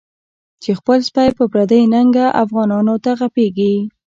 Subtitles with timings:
[0.61, 3.73] چی خپل سپی په پردی ننګه، افغانانو ته غپیږی